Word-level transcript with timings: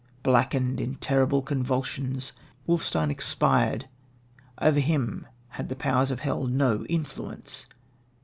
Blackened 0.23 0.81
in 0.81 0.95
terrible 0.95 1.43
convulsions, 1.43 2.33
Wolfstein 2.65 3.11
expired; 3.11 3.87
over 4.59 4.79
him 4.79 5.27
had 5.49 5.69
the 5.69 5.75
power 5.75 6.01
of 6.09 6.21
hell 6.21 6.45
no 6.47 6.83
influence. 6.85 7.67